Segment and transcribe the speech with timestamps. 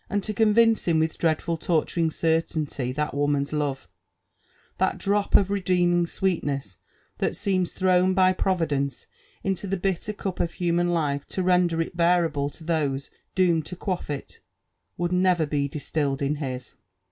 [0.19, 3.87] to convince him with dreadful torturing certainty that woman's love,
[4.79, 6.79] that drop of redeeming sweetness
[7.19, 9.05] that'seems thrown by Providence
[9.43, 13.75] into the bitter cup of hhman life to render it bearable to those doomed to
[13.75, 14.39] quaff it,
[14.97, 16.73] would never be distilled into his.